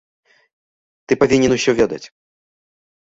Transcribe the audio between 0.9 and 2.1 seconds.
Ты павінен усё ведаць.